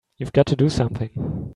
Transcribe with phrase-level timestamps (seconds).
[0.17, 1.47] You've got to do something!